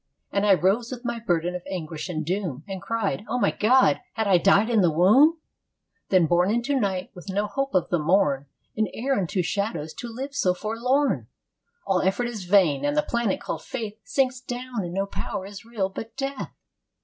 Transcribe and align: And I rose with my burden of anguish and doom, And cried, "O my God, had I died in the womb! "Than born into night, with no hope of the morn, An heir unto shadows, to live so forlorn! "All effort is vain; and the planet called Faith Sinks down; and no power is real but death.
And 0.31 0.47
I 0.47 0.55
rose 0.55 0.89
with 0.91 1.05
my 1.05 1.19
burden 1.19 1.53
of 1.53 1.61
anguish 1.69 2.09
and 2.09 2.25
doom, 2.25 2.63
And 2.67 2.81
cried, 2.81 3.23
"O 3.29 3.37
my 3.37 3.51
God, 3.51 4.01
had 4.13 4.25
I 4.27 4.39
died 4.39 4.67
in 4.67 4.81
the 4.81 4.89
womb! 4.89 5.37
"Than 6.09 6.25
born 6.25 6.49
into 6.49 6.75
night, 6.79 7.11
with 7.13 7.29
no 7.29 7.45
hope 7.45 7.75
of 7.75 7.89
the 7.91 7.99
morn, 7.99 8.47
An 8.75 8.87
heir 8.95 9.13
unto 9.15 9.43
shadows, 9.43 9.93
to 9.99 10.07
live 10.07 10.33
so 10.33 10.55
forlorn! 10.55 11.27
"All 11.85 12.01
effort 12.01 12.25
is 12.27 12.45
vain; 12.45 12.83
and 12.83 12.97
the 12.97 13.03
planet 13.03 13.39
called 13.39 13.61
Faith 13.63 13.99
Sinks 14.03 14.39
down; 14.41 14.83
and 14.83 14.91
no 14.95 15.05
power 15.05 15.45
is 15.45 15.65
real 15.65 15.87
but 15.87 16.17
death. 16.17 16.51